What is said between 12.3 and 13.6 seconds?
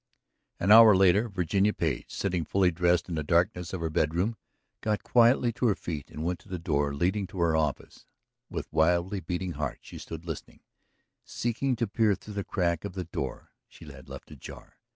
the crack of the door